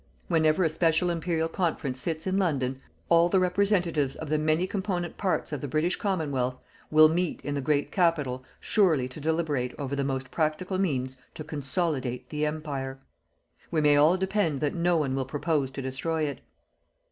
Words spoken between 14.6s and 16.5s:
that no one will propose to destroy it.